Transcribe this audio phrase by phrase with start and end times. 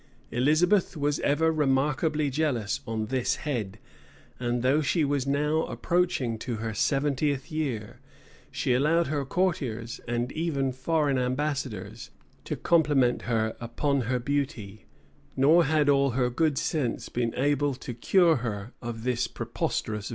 [0.31, 3.77] Elizabeth was ever remarkably jealous on this head;
[4.39, 7.99] and though she was now approaching to her seventieth year,
[8.49, 12.09] she allowed her courtiers,[] and even foreign ambassadors,[]
[12.45, 14.87] to compliment her upon her beauty;
[15.37, 20.09] nor had all her good sense been able to cure her of this preposterous vanity.